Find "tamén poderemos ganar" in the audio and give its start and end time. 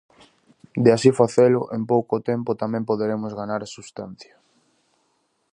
2.61-3.61